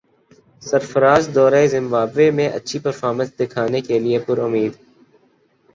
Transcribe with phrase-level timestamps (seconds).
[0.61, 4.73] سرفرازدورہ Zimbabwe میں اچھی performance دکھانے کیلئے پر امید